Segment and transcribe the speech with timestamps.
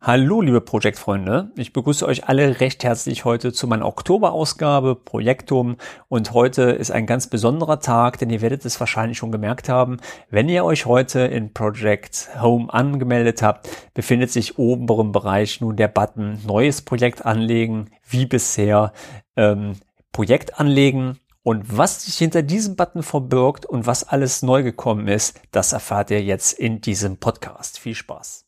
[0.00, 1.50] Hallo, liebe Projektfreunde.
[1.56, 5.76] Ich begrüße euch alle recht herzlich heute zu meiner Oktoberausgabe Projektum.
[6.06, 9.96] Und heute ist ein ganz besonderer Tag, denn ihr werdet es wahrscheinlich schon gemerkt haben.
[10.30, 15.88] Wenn ihr euch heute in Project Home angemeldet habt, befindet sich oberen Bereich nun der
[15.88, 18.92] Button Neues Projekt anlegen, wie bisher
[19.34, 19.72] ähm,
[20.12, 21.18] Projekt anlegen.
[21.42, 26.12] Und was sich hinter diesem Button verbirgt und was alles neu gekommen ist, das erfahrt
[26.12, 27.80] ihr jetzt in diesem Podcast.
[27.80, 28.47] Viel Spaß.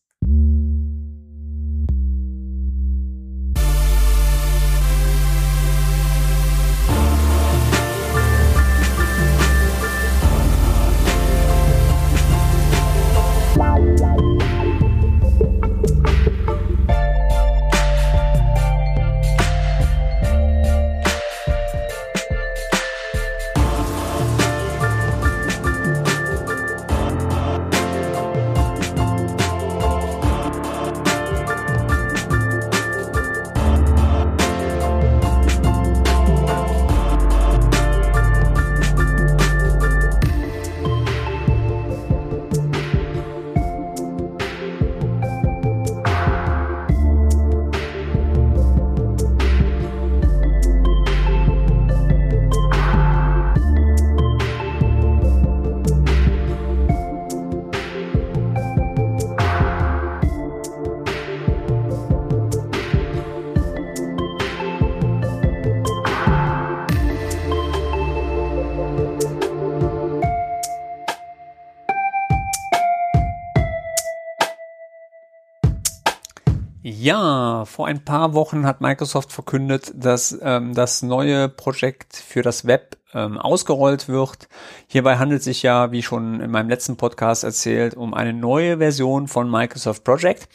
[76.83, 82.65] Ja, vor ein paar Wochen hat Microsoft verkündet, dass ähm, das neue Projekt für das
[82.65, 84.49] Web ähm, ausgerollt wird.
[84.87, 88.79] Hierbei handelt es sich ja, wie schon in meinem letzten Podcast erzählt, um eine neue
[88.79, 90.47] Version von Microsoft Project.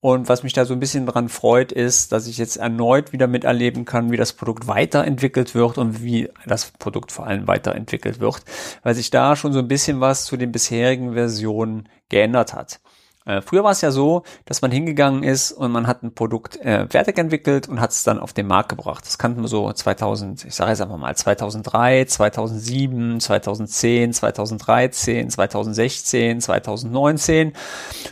[0.00, 3.26] Und was mich da so ein bisschen dran freut, ist, dass ich jetzt erneut wieder
[3.26, 8.42] miterleben kann, wie das Produkt weiterentwickelt wird und wie das Produkt vor allem weiterentwickelt wird,
[8.82, 12.80] weil sich da schon so ein bisschen was zu den bisherigen Versionen geändert hat.
[13.26, 16.56] Äh, früher war es ja so, dass man hingegangen ist und man hat ein Produkt
[16.56, 19.04] äh, fertig entwickelt und hat es dann auf den Markt gebracht.
[19.06, 26.40] Das kannten wir so 2000, ich sage jetzt einfach mal 2003, 2007, 2010, 2013, 2016,
[26.40, 27.52] 2019.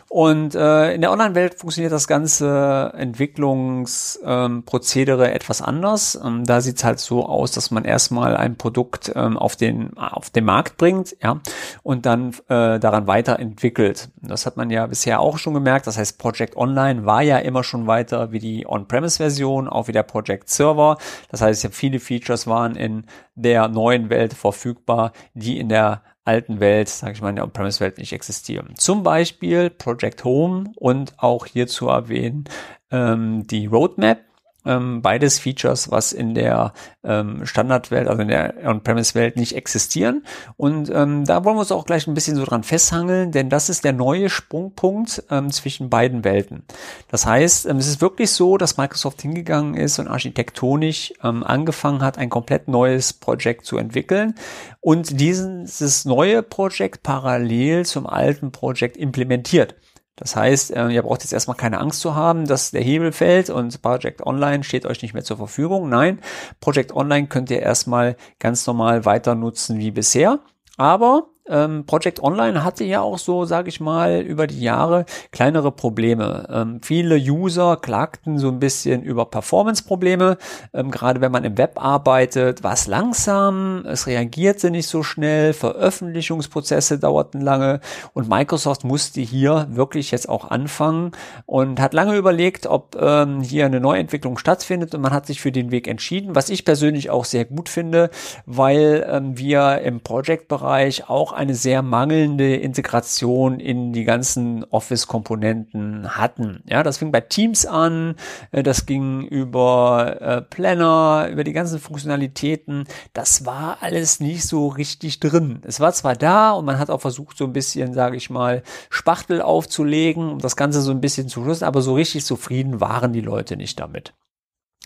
[0.08, 6.20] Und äh, in der Online-Welt funktioniert das ganze Entwicklungsprozedere ähm, etwas anders.
[6.22, 9.96] Ähm, da sieht es halt so aus, dass man erstmal ein Produkt ähm, auf den
[9.96, 11.40] auf den Markt bringt, ja,
[11.82, 14.10] und dann äh, daran weiterentwickelt.
[14.20, 15.86] Das hat man ja bis bisher auch schon gemerkt.
[15.86, 20.02] Das heißt, Project Online war ja immer schon weiter wie die On-Premise-Version, auch wie der
[20.02, 20.98] Project Server.
[21.30, 23.04] Das heißt, viele Features waren in
[23.36, 27.98] der neuen Welt verfügbar, die in der alten Welt, sage ich mal, in der On-Premise-Welt
[27.98, 28.74] nicht existieren.
[28.74, 32.44] Zum Beispiel Project Home und auch hier zu erwähnen
[32.90, 34.18] ähm, die Roadmap
[34.64, 36.72] ähm, beides Features, was in der
[37.04, 40.24] ähm, Standardwelt, also in der On-Premise-Welt nicht existieren.
[40.56, 43.68] Und ähm, da wollen wir uns auch gleich ein bisschen so dran festhangeln, denn das
[43.68, 46.64] ist der neue Sprungpunkt ähm, zwischen beiden Welten.
[47.10, 52.02] Das heißt, ähm, es ist wirklich so, dass Microsoft hingegangen ist und architektonisch ähm, angefangen
[52.02, 54.34] hat, ein komplett neues Projekt zu entwickeln
[54.80, 59.74] und dieses neue Projekt parallel zum alten Projekt implementiert.
[60.18, 63.50] Das heißt, äh, ihr braucht jetzt erstmal keine Angst zu haben, dass der Hebel fällt
[63.50, 65.88] und Project Online steht euch nicht mehr zur Verfügung.
[65.88, 66.20] Nein,
[66.60, 70.40] Project Online könnt ihr erstmal ganz normal weiter nutzen wie bisher.
[70.76, 75.72] Aber ähm, Project Online hatte ja auch so, sage ich mal, über die Jahre kleinere
[75.72, 76.46] Probleme.
[76.50, 80.38] Ähm, viele User klagten so ein bisschen über Performance-Probleme.
[80.72, 85.52] Ähm, gerade wenn man im Web arbeitet, war es langsam, es reagierte nicht so schnell,
[85.52, 87.80] Veröffentlichungsprozesse dauerten lange
[88.14, 91.12] und Microsoft musste hier wirklich jetzt auch anfangen
[91.46, 95.52] und hat lange überlegt, ob ähm, hier eine Neuentwicklung stattfindet und man hat sich für
[95.52, 98.10] den Weg entschieden, was ich persönlich auch sehr gut finde,
[98.46, 106.62] weil ähm, wir im Project-Bereich auch eine sehr mangelnde Integration in die ganzen Office-Komponenten hatten.
[106.68, 108.16] Ja, das fing bei Teams an,
[108.50, 112.84] äh, das ging über äh, Planner, über die ganzen Funktionalitäten.
[113.12, 115.62] Das war alles nicht so richtig drin.
[115.64, 118.62] Es war zwar da und man hat auch versucht, so ein bisschen, sage ich mal,
[118.90, 123.12] Spachtel aufzulegen, um das Ganze so ein bisschen zu lösen, aber so richtig zufrieden waren
[123.12, 124.12] die Leute nicht damit.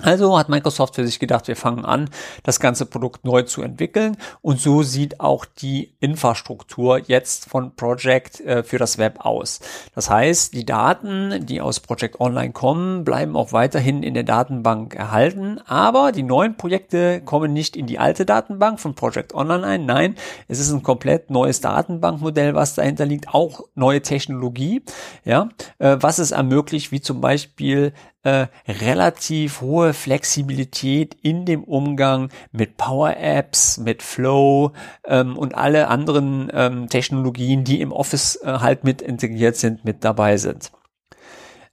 [0.03, 2.11] Also hat Microsoft für sich gedacht, wir fangen an,
[2.43, 8.41] das ganze Produkt neu zu entwickeln und so sieht auch die Infrastruktur jetzt von Project
[8.41, 9.61] äh, für das Web aus.
[9.95, 14.97] Das heißt, die Daten, die aus Project Online kommen, bleiben auch weiterhin in der Datenbank
[14.97, 19.87] erhalten, aber die neuen Projekte kommen nicht in die alte Datenbank von Project Online ein.
[19.87, 20.17] Nein,
[20.49, 24.83] es ist ein komplett neues Datenbankmodell, was dahinter liegt, auch neue Technologie,
[25.25, 32.31] ja, äh, was es ermöglicht, wie zum Beispiel äh, relativ hohe Flexibilität in dem Umgang
[32.53, 34.73] mit Power Apps, mit Flow
[35.07, 40.05] ähm, und alle anderen ähm, Technologien, die im Office äh, halt mit integriert sind, mit
[40.05, 40.73] dabei sind.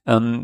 [0.06, 0.42] Ähm,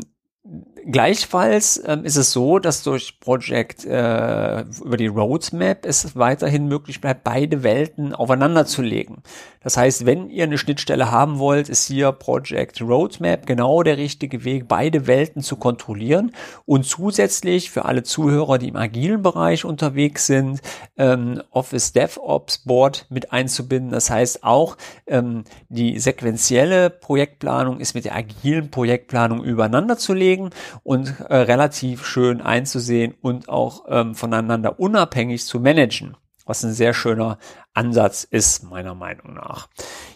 [0.89, 7.01] Gleichfalls ähm, ist es so, dass durch Project äh, über die Roadmap es weiterhin möglich
[7.01, 9.21] bleibt, beide Welten aufeinander zu legen.
[9.61, 14.45] Das heißt, wenn ihr eine Schnittstelle haben wollt, ist hier Project Roadmap genau der richtige
[14.45, 16.31] Weg, beide Welten zu kontrollieren
[16.65, 20.61] und zusätzlich für alle Zuhörer, die im agilen Bereich unterwegs sind,
[20.95, 23.91] ähm, Office DevOps Board mit einzubinden.
[23.91, 30.36] Das heißt auch ähm, die sequentielle Projektplanung ist mit der agilen Projektplanung übereinander zu legen
[30.83, 36.15] und äh, relativ schön einzusehen und auch ähm, voneinander unabhängig zu managen
[36.47, 37.37] was ein sehr schöner
[37.73, 39.67] Ansatz ist, meiner Meinung nach.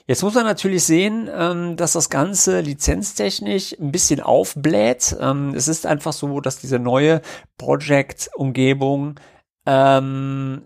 [0.07, 5.15] Jetzt muss man natürlich sehen, ähm, dass das Ganze lizenztechnisch ein bisschen aufbläht.
[5.19, 7.21] Ähm, es ist einfach so, dass diese neue
[7.57, 9.19] Project-Umgebung
[9.65, 10.63] ähm,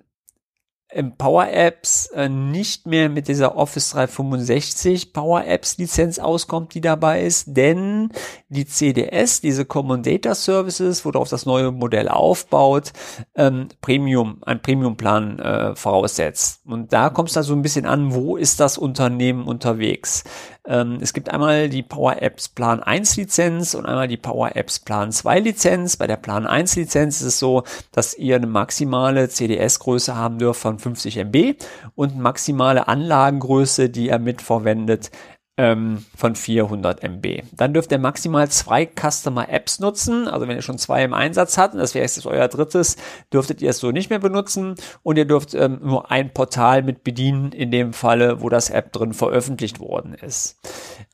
[1.18, 7.24] Power Apps äh, nicht mehr mit dieser Office 365 Power Apps Lizenz auskommt, die dabei
[7.24, 8.12] ist, denn
[8.50, 12.94] die CDS, diese Common Data Services, worauf das neue Modell aufbaut,
[13.36, 16.62] ähm, Premium, ein Premium-Plan äh, voraussetzt.
[16.66, 20.24] Und da kommt es da so ein bisschen an, wo ist das Unternehmen unterwegs?
[20.68, 24.80] Ähm, es gibt einmal die Power Apps Plan 1 Lizenz und einmal die Power Apps
[24.80, 25.98] Plan 2 Lizenz.
[25.98, 30.62] Bei der Plan 1 Lizenz ist es so, dass ihr eine maximale CDS-Größe haben dürft
[30.62, 31.56] von 50 MB
[31.96, 35.12] und maximale Anlagengröße, die ihr mitverwendet,
[35.58, 37.44] ähm, von 400 MB.
[37.54, 40.28] Dann dürft ihr maximal zwei Customer Apps nutzen.
[40.28, 42.98] Also wenn ihr schon zwei im Einsatz habt, und das wäre jetzt euer drittes,
[43.32, 44.76] dürftet ihr es so nicht mehr benutzen.
[45.02, 48.92] Und ihr dürft ähm, nur ein Portal mit bedienen, in dem Falle, wo das App
[48.92, 50.60] drin veröffentlicht worden ist.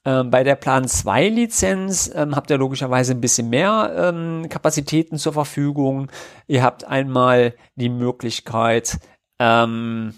[0.06, 5.18] Ähm, bei der Plan 2 Lizenz ähm, habt ihr logischerweise ein bisschen mehr ähm, Kapazitäten
[5.18, 6.12] zur Verfügung.
[6.48, 8.98] Ihr habt einmal die Möglichkeit,
[9.40, 10.16] ähm,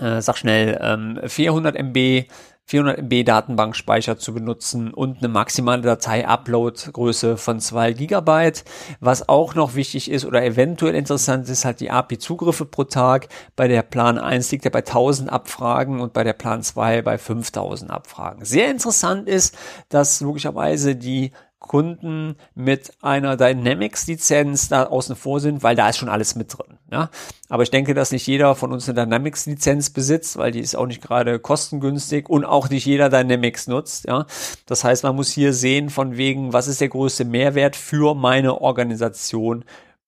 [0.00, 2.24] äh, sag schnell, ähm, 400 MB
[2.66, 8.52] 400 MB Datenbankspeicher zu benutzen und eine maximale Datei-Upload-Größe von 2 GB.
[9.00, 13.28] Was auch noch wichtig ist oder eventuell interessant ist, halt die API-Zugriffe pro Tag.
[13.56, 17.18] Bei der Plan 1 liegt er bei 1000 Abfragen und bei der Plan 2 bei
[17.18, 18.44] 5000 Abfragen.
[18.44, 19.56] Sehr interessant ist,
[19.88, 26.08] dass logischerweise die Kunden mit einer Dynamics-Lizenz da außen vor sind, weil da ist schon
[26.08, 26.78] alles mit drin.
[26.92, 27.10] Ja?
[27.48, 30.86] Aber ich denke, dass nicht jeder von uns eine Dynamics-Lizenz besitzt, weil die ist auch
[30.86, 34.06] nicht gerade kostengünstig und auch nicht jeder Dynamics nutzt.
[34.06, 34.26] Ja?
[34.66, 38.60] Das heißt, man muss hier sehen, von wegen, was ist der größte Mehrwert für meine
[38.60, 39.64] Organisation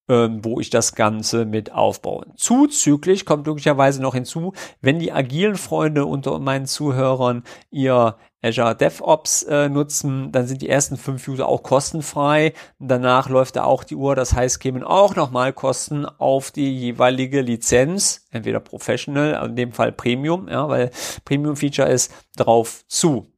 [0.07, 2.27] ähm, wo ich das Ganze mit aufbaue.
[2.35, 9.43] Zuzüglich kommt glücklicherweise noch hinzu, wenn die agilen Freunde unter meinen Zuhörern ihr Azure DevOps
[9.43, 12.53] äh, nutzen, dann sind die ersten fünf User auch kostenfrei.
[12.79, 17.41] Danach läuft da auch die Uhr, das heißt, kämen auch nochmal Kosten auf die jeweilige
[17.41, 20.91] Lizenz, entweder Professional, in dem Fall Premium, ja, weil
[21.25, 23.34] Premium Feature ist drauf zu.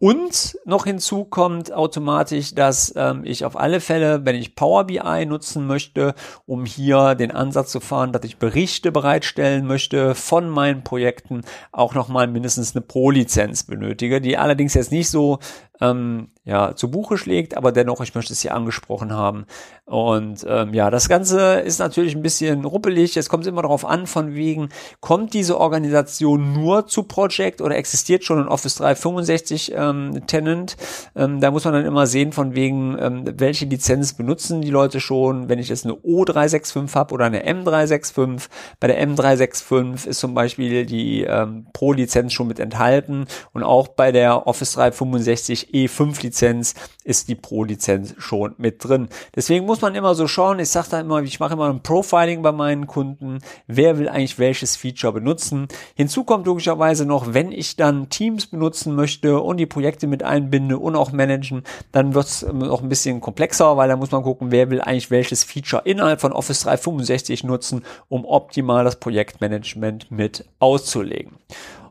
[0.00, 5.24] Und noch hinzu kommt automatisch, dass ähm, ich auf alle Fälle, wenn ich Power BI
[5.24, 6.14] nutzen möchte,
[6.46, 11.94] um hier den Ansatz zu fahren, dass ich Berichte bereitstellen möchte von meinen Projekten, auch
[11.94, 15.38] nochmal mindestens eine Pro-Lizenz benötige, die allerdings jetzt nicht so
[15.80, 19.46] ähm, ja, zu Buche schlägt, aber dennoch, ich möchte es hier angesprochen haben.
[19.86, 23.16] Und ähm, ja, das Ganze ist natürlich ein bisschen ruppelig.
[23.16, 24.68] Es kommt immer darauf an, von wegen,
[25.00, 30.76] kommt diese Organisation nur zu Project oder existiert schon ein Office 365 ähm, Tenant?
[31.16, 35.00] Ähm, da muss man dann immer sehen, von wegen, ähm, welche Lizenz benutzen die Leute
[35.00, 35.48] schon.
[35.48, 38.48] Wenn ich jetzt eine O365 habe oder eine M365,
[38.80, 44.12] bei der M365 ist zum Beispiel die ähm, Pro-Lizenz schon mit enthalten und auch bei
[44.12, 49.08] der Office 365 E5-Lizenz Lizenz ist die Pro-Lizenz schon mit drin.
[49.34, 52.42] Deswegen muss man immer so schauen, ich sage da immer, ich mache immer ein Profiling
[52.42, 55.68] bei meinen Kunden, wer will eigentlich welches Feature benutzen.
[55.94, 60.78] Hinzu kommt logischerweise noch, wenn ich dann Teams benutzen möchte und die Projekte mit einbinde
[60.78, 61.62] und auch managen,
[61.92, 65.10] dann wird es noch ein bisschen komplexer, weil da muss man gucken, wer will eigentlich
[65.10, 71.32] welches Feature innerhalb von Office 365 nutzen, um optimal das Projektmanagement mit auszulegen.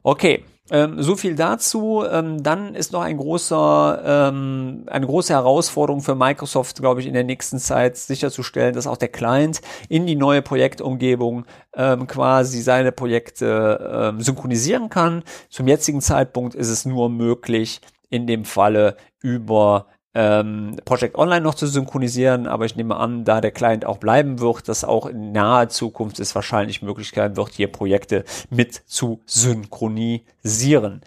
[0.03, 2.03] Okay, Ähm, so viel dazu.
[2.09, 7.13] Ähm, dann ist noch ein großer, ähm, eine große Herausforderung für Microsoft, glaube ich, in
[7.13, 12.93] der nächsten Zeit sicherzustellen, dass auch der Client in die neue Projektumgebung ähm, quasi seine
[12.93, 15.23] Projekte ähm, synchronisieren kann.
[15.49, 21.55] Zum jetzigen Zeitpunkt ist es nur möglich, in dem Falle über ähm, Project Online noch
[21.55, 25.31] zu synchronisieren, aber ich nehme an, da der Client auch bleiben wird, dass auch in
[25.31, 31.01] naher Zukunft es wahrscheinlich Möglichkeiten wird, hier Projekte mit zu synchronisieren.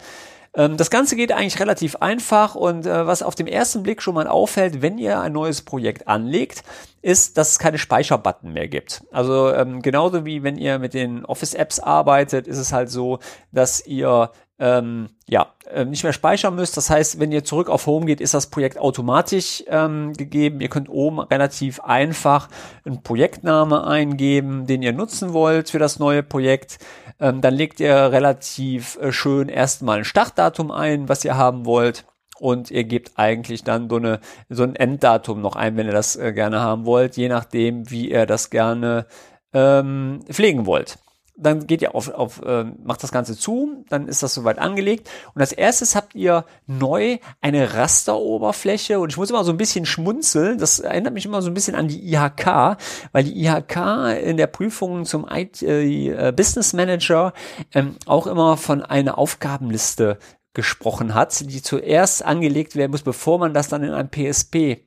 [0.57, 4.15] Ähm, das Ganze geht eigentlich relativ einfach und äh, was auf dem ersten Blick schon
[4.15, 6.63] mal auffällt, wenn ihr ein neues Projekt anlegt,
[7.01, 9.03] ist, dass es keine Speicherbutton mehr gibt.
[9.11, 13.19] Also ähm, genauso wie wenn ihr mit den Office-Apps arbeitet, ist es halt so,
[13.51, 16.77] dass ihr ähm, ja, äh, nicht mehr speichern müsst.
[16.77, 20.61] Das heißt, wenn ihr zurück auf Home geht, ist das Projekt automatisch ähm, gegeben.
[20.61, 22.49] Ihr könnt oben relativ einfach
[22.85, 26.79] einen Projektname eingeben, den ihr nutzen wollt für das neue Projekt.
[27.19, 32.05] Ähm, dann legt ihr relativ äh, schön erstmal ein Startdatum ein, was ihr haben wollt.
[32.39, 36.15] Und ihr gebt eigentlich dann so, eine, so ein Enddatum noch ein, wenn ihr das
[36.15, 39.07] äh, gerne haben wollt, je nachdem, wie ihr das gerne
[39.53, 40.99] ähm, pflegen wollt
[41.37, 45.09] dann geht ihr auf, auf äh, macht das Ganze zu, dann ist das soweit angelegt.
[45.35, 49.85] Und als erstes habt ihr neu eine Rasteroberfläche und ich muss immer so ein bisschen
[49.85, 50.57] schmunzeln.
[50.57, 52.77] Das erinnert mich immer so ein bisschen an die IHK,
[53.11, 57.33] weil die IHK in der Prüfung zum IT, äh, Business Manager
[57.73, 60.17] ähm, auch immer von einer Aufgabenliste
[60.53, 64.86] gesprochen hat, die zuerst angelegt werden muss, bevor man das dann in ein PSP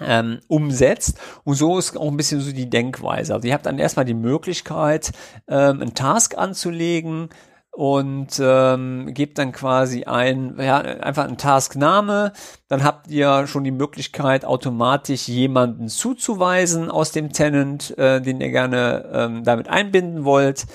[0.00, 1.20] ähm, umsetzt.
[1.44, 3.34] Und so ist auch ein bisschen so die Denkweise.
[3.34, 5.12] Also ihr habt dann erstmal die Möglichkeit,
[5.48, 7.28] ähm, einen Task anzulegen
[7.70, 12.32] und ähm, gebt dann quasi ein, ja, einfach einen Taskname.
[12.68, 18.50] Dann habt ihr schon die Möglichkeit, automatisch jemanden zuzuweisen aus dem Tenant, äh, den ihr
[18.50, 20.66] gerne ähm, damit einbinden wollt.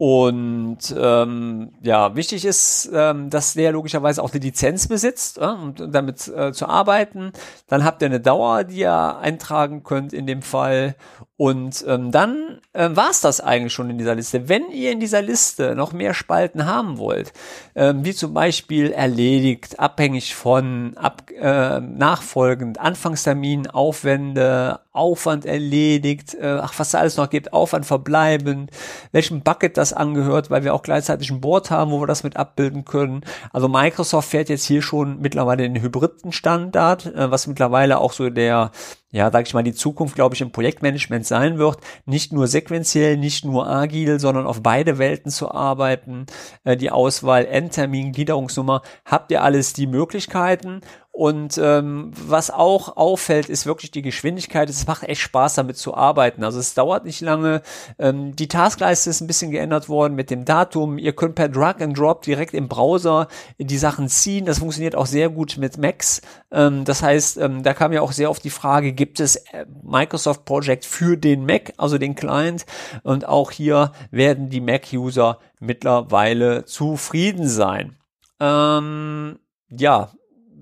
[0.00, 5.74] Und ähm, ja, wichtig ist, ähm, dass der logischerweise auch eine Lizenz besitzt, äh, um
[5.74, 7.32] damit äh, zu arbeiten.
[7.66, 10.96] Dann habt ihr eine Dauer, die ihr eintragen könnt in dem Fall.
[11.40, 14.50] Und ähm, dann äh, war es das eigentlich schon in dieser Liste.
[14.50, 17.32] Wenn ihr in dieser Liste noch mehr Spalten haben wollt,
[17.74, 26.58] ähm, wie zum Beispiel erledigt, abhängig von, ab, äh, nachfolgend, Anfangstermin, Aufwände, Aufwand erledigt, äh,
[26.60, 28.70] ach, was da alles noch gibt, Aufwand verbleibend,
[29.12, 32.36] welchem Bucket das angehört, weil wir auch gleichzeitig ein Board haben, wo wir das mit
[32.36, 33.22] abbilden können.
[33.50, 38.72] Also Microsoft fährt jetzt hier schon mittlerweile den Hybriden-Standard, äh, was mittlerweile auch so der
[39.12, 43.16] ja, sag ich mal, die Zukunft, glaube ich, im Projektmanagement sein wird, nicht nur sequenziell,
[43.16, 46.26] nicht nur agil, sondern auf beide Welten zu arbeiten.
[46.64, 50.80] Äh, die Auswahl Endtermin, Gliederungsnummer, habt ihr alles die Möglichkeiten
[51.20, 54.70] und ähm, was auch auffällt, ist wirklich die Geschwindigkeit.
[54.70, 56.42] Es macht echt Spaß, damit zu arbeiten.
[56.42, 57.60] Also es dauert nicht lange.
[57.98, 60.96] Ähm, die Taskleiste ist ein bisschen geändert worden mit dem Datum.
[60.96, 64.46] Ihr könnt per Drag and Drop direkt im Browser die Sachen ziehen.
[64.46, 66.22] Das funktioniert auch sehr gut mit Macs.
[66.50, 69.66] Ähm, das heißt, ähm, da kam ja auch sehr oft die Frage, gibt es äh,
[69.82, 72.64] Microsoft Project für den Mac, also den Client?
[73.02, 77.98] Und auch hier werden die Mac-User mittlerweile zufrieden sein.
[78.40, 80.12] Ähm, ja,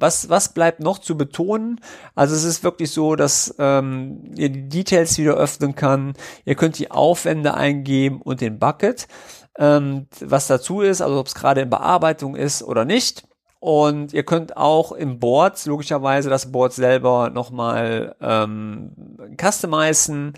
[0.01, 1.81] was, was bleibt noch zu betonen?
[2.15, 6.15] Also es ist wirklich so, dass ähm, ihr die Details wieder öffnen kann.
[6.45, 9.09] Ihr könnt die Aufwände eingeben und den Bucket,
[9.59, 13.25] ähm, was dazu ist, also ob es gerade in Bearbeitung ist oder nicht.
[13.61, 18.93] Und ihr könnt auch im Board, logischerweise das Board selber nochmal ähm,
[19.37, 20.35] customizen.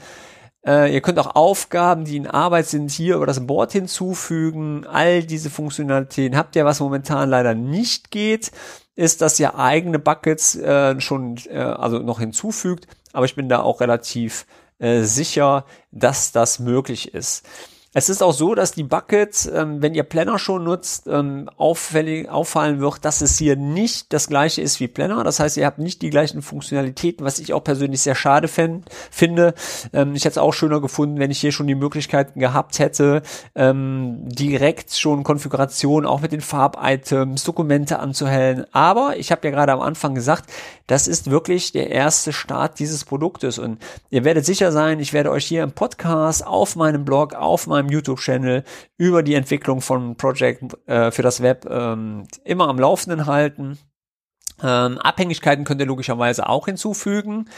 [0.66, 4.86] Äh, ihr könnt auch Aufgaben, die in Arbeit sind, hier über das Board hinzufügen.
[4.86, 8.52] All diese Funktionalitäten habt ihr, was momentan leider nicht geht
[9.00, 13.62] ist, dass ihr eigene Buckets äh, schon äh, also noch hinzufügt, aber ich bin da
[13.62, 14.46] auch relativ
[14.78, 17.46] äh, sicher, dass das möglich ist.
[17.92, 22.28] Es ist auch so, dass die Buckets, ähm, wenn ihr Planner schon nutzt, ähm, auffällig,
[22.28, 25.24] auffallen wird, dass es hier nicht das gleiche ist wie Planner.
[25.24, 29.54] Das heißt, ihr habt nicht die gleichen Funktionalitäten, was ich auch persönlich sehr schade finde.
[29.92, 33.22] Ähm, ich hätte es auch schöner gefunden, wenn ich hier schon die Möglichkeiten gehabt hätte,
[33.56, 38.66] ähm, direkt schon Konfiguration auch mit den Farbitems, Dokumente anzuhellen.
[38.70, 40.48] Aber ich habe ja gerade am Anfang gesagt,
[40.86, 43.78] das ist wirklich der erste Start dieses Produktes und
[44.10, 47.79] ihr werdet sicher sein, ich werde euch hier im Podcast, auf meinem Blog, auf meinem
[47.80, 48.64] meinem YouTube-Channel
[48.96, 53.78] über die Entwicklung von Project äh, für das Web ähm, immer am Laufenden halten.
[54.62, 57.48] Ähm, Abhängigkeiten könnt ihr logischerweise auch hinzufügen,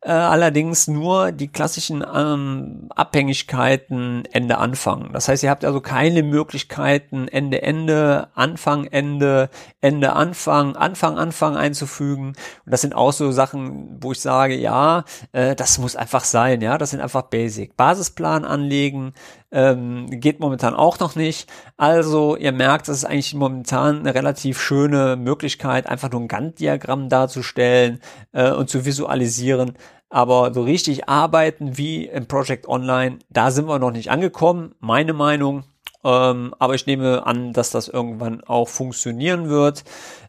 [0.00, 5.12] äh, allerdings nur die klassischen ähm, Abhängigkeiten Ende Anfang.
[5.12, 11.56] Das heißt, ihr habt also keine Möglichkeiten Ende Ende, Anfang Ende, Ende Anfang, Anfang Anfang
[11.56, 12.28] einzufügen.
[12.64, 16.60] Und das sind auch so Sachen, wo ich sage, ja, äh, das muss einfach sein,
[16.60, 17.76] ja, das sind einfach Basic.
[17.76, 19.12] Basisplan anlegen,
[19.50, 21.50] ähm, geht momentan auch noch nicht.
[21.76, 27.08] Also ihr merkt, das ist eigentlich momentan eine relativ schöne Möglichkeit, einfach nur ein Gantt-Diagramm
[27.08, 28.00] darzustellen
[28.32, 29.74] äh, und zu visualisieren.
[30.10, 34.74] Aber so richtig arbeiten wie im Project Online, da sind wir noch nicht angekommen.
[34.80, 35.64] Meine Meinung.
[36.04, 39.84] Ähm, aber ich nehme an, dass das irgendwann auch funktionieren wird.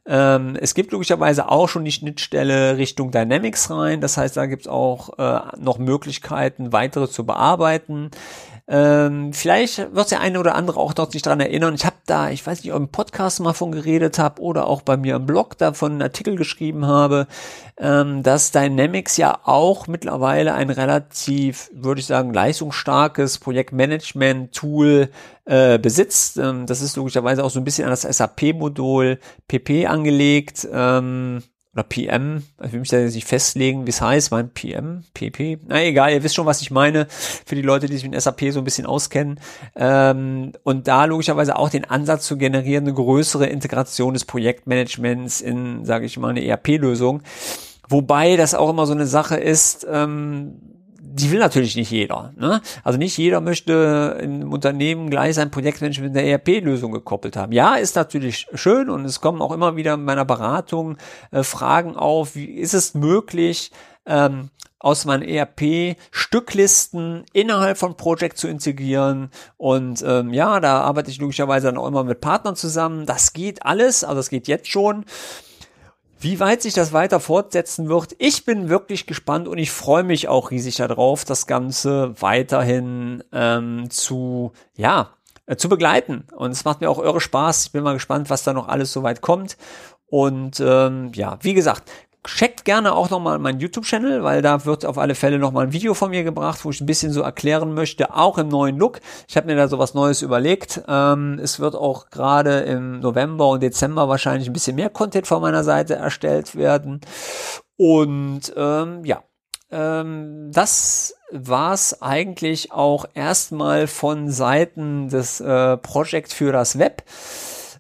[0.06, 4.02] Ähm, es gibt logischerweise auch schon die Schnittstelle Richtung Dynamics rein.
[4.02, 8.10] Das heißt, da gibt es auch äh, noch Möglichkeiten, weitere zu bearbeiten.
[8.72, 11.74] Ähm, vielleicht wird der eine oder andere auch dort sich dran erinnern.
[11.74, 14.68] Ich habe da, ich weiß nicht, ob ich im Podcast mal von geredet habe oder
[14.68, 17.26] auch bei mir im Blog davon einen Artikel geschrieben habe,
[17.80, 25.10] ähm, dass Dynamics ja auch mittlerweile ein relativ, würde ich sagen, leistungsstarkes Projektmanagement-Tool
[25.46, 26.38] äh, besitzt.
[26.38, 30.68] Ähm, das ist logischerweise auch so ein bisschen an das SAP-Modul PP angelegt.
[30.72, 31.42] Ähm,
[31.74, 35.60] oder PM, ich will mich da jetzt nicht festlegen, wie es heißt, mein PM, PP,
[35.68, 38.52] na egal, ihr wisst schon, was ich meine, für die Leute, die sich mit SAP
[38.52, 39.40] so ein bisschen auskennen,
[39.76, 45.86] ähm, und da logischerweise auch den Ansatz zu generieren, eine größere Integration des Projektmanagements in,
[45.86, 47.22] sage ich mal, eine ERP-Lösung,
[47.88, 50.79] wobei das auch immer so eine Sache ist, ähm,
[51.12, 52.34] die will natürlich nicht jeder.
[52.38, 52.62] Ne?
[52.84, 57.52] Also nicht jeder möchte im Unternehmen gleich sein Projektmanagement mit der ERP-Lösung gekoppelt haben.
[57.52, 60.98] Ja, ist natürlich schön und es kommen auch immer wieder in meiner Beratung
[61.32, 63.72] äh, Fragen auf, wie ist es möglich,
[64.06, 64.50] ähm,
[64.80, 69.30] aus meinen ERP Stücklisten innerhalb von Project zu integrieren.
[69.58, 73.06] Und ähm, ja, da arbeite ich logischerweise dann auch immer mit Partnern zusammen.
[73.06, 75.06] Das geht alles, also das geht jetzt schon.
[76.22, 80.28] Wie weit sich das weiter fortsetzen wird, ich bin wirklich gespannt und ich freue mich
[80.28, 85.12] auch riesig darauf, das Ganze weiterhin ähm, zu, ja,
[85.46, 86.26] äh, zu begleiten.
[86.36, 87.68] Und es macht mir auch eure Spaß.
[87.68, 89.56] Ich bin mal gespannt, was da noch alles so weit kommt.
[90.08, 91.90] Und ähm, ja, wie gesagt,
[92.26, 95.94] Checkt gerne auch nochmal meinen YouTube-Channel, weil da wird auf alle Fälle nochmal ein Video
[95.94, 99.00] von mir gebracht, wo ich ein bisschen so erklären möchte, auch im neuen Look.
[99.28, 100.82] Ich habe mir da so was Neues überlegt.
[100.88, 105.42] Ähm, es wird auch gerade im November und Dezember wahrscheinlich ein bisschen mehr Content von
[105.42, 107.00] meiner Seite erstellt werden.
[107.78, 109.24] Und ähm, ja,
[109.72, 117.04] ähm, das war's eigentlich auch erstmal von Seiten des äh, Project für das Web.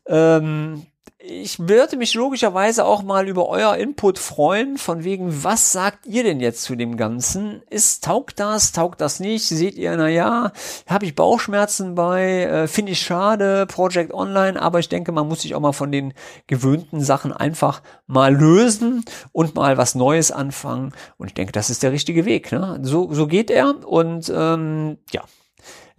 [0.05, 0.85] Ähm,
[1.21, 6.23] ich würde mich logischerweise auch mal über euer Input freuen, von wegen, was sagt ihr
[6.23, 7.61] denn jetzt zu dem Ganzen?
[7.69, 9.45] Ist, taugt das, taugt das nicht?
[9.45, 10.53] Seht ihr, na ja,
[10.87, 15.41] habe ich Bauchschmerzen bei, äh, finde ich schade, Project Online, aber ich denke, man muss
[15.41, 16.13] sich auch mal von den
[16.47, 20.93] gewöhnten Sachen einfach mal lösen und mal was Neues anfangen.
[21.17, 22.53] Und ich denke, das ist der richtige Weg.
[22.53, 22.79] Ne?
[22.83, 25.23] So, so geht er und ähm, ja,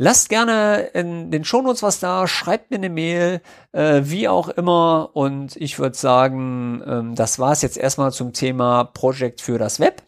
[0.02, 5.10] Lasst gerne in den Shownotes was da, schreibt mir eine Mail, äh, wie auch immer.
[5.12, 9.78] Und ich würde sagen, ähm, das war es jetzt erstmal zum Thema Project für das
[9.78, 10.02] Web.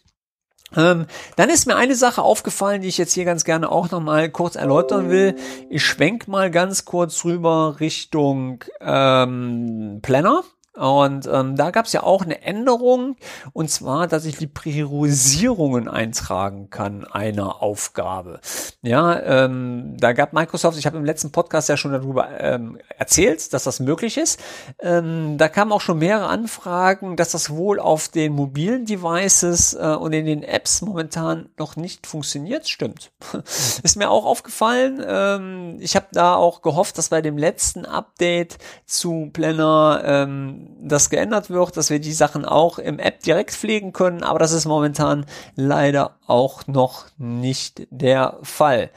[0.74, 1.04] Ähm,
[1.36, 4.56] dann ist mir eine Sache aufgefallen, die ich jetzt hier ganz gerne auch nochmal kurz
[4.56, 5.36] erläutern will.
[5.68, 10.42] Ich schwenk mal ganz kurz rüber Richtung ähm, Planner.
[10.74, 13.16] Und ähm, da gab es ja auch eine Änderung,
[13.52, 18.40] und zwar, dass ich die Priorisierungen eintragen kann einer Aufgabe.
[18.80, 23.52] Ja, ähm, da gab Microsoft, ich habe im letzten Podcast ja schon darüber ähm, erzählt,
[23.52, 24.40] dass das möglich ist.
[24.80, 29.88] Ähm, da kamen auch schon mehrere Anfragen, dass das wohl auf den mobilen Devices äh,
[29.88, 32.66] und in den Apps momentan noch nicht funktioniert.
[32.66, 33.12] Stimmt.
[33.82, 35.04] ist mir auch aufgefallen.
[35.06, 38.56] Ähm, ich habe da auch gehofft, dass bei dem letzten Update
[38.86, 43.92] zu Planner ähm, das geändert wird, dass wir die Sachen auch im App direkt pflegen
[43.92, 48.90] können, aber das ist momentan leider auch noch nicht der Fall.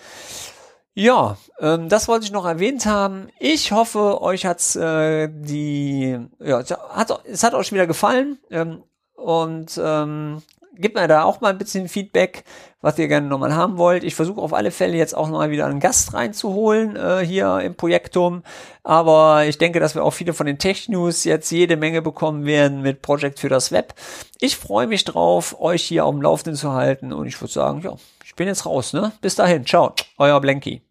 [0.94, 3.28] Ja, ähm, das wollte ich noch erwähnt haben.
[3.38, 8.84] Ich hoffe, euch hat's äh, die, ja, hat, es hat euch wieder gefallen ähm,
[9.16, 10.42] und ähm,
[10.76, 12.44] gebt mir da auch mal ein bisschen Feedback,
[12.82, 14.04] was ihr gerne nochmal haben wollt.
[14.04, 17.76] Ich versuche auf alle Fälle jetzt auch mal wieder einen Gast reinzuholen äh, hier im
[17.76, 18.44] Projektum.
[18.84, 22.82] Aber ich denke, dass wir auch viele von den Tech-News jetzt jede Menge bekommen werden
[22.82, 23.96] mit Project für das Web.
[24.40, 27.82] Ich freue mich drauf, euch hier auf dem Laufenden zu halten und ich würde sagen,
[27.84, 28.94] ja, ich bin jetzt raus.
[28.94, 29.12] Ne?
[29.22, 30.85] Bis dahin, ciao, euer Blanky.